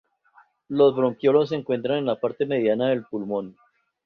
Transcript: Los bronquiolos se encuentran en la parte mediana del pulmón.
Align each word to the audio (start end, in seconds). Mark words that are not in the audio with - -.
Los 0.67 0.95
bronquiolos 0.95 1.49
se 1.49 1.55
encuentran 1.57 1.99
en 1.99 2.05
la 2.07 2.19
parte 2.19 2.47
mediana 2.47 2.89
del 2.89 3.05
pulmón. 3.05 3.55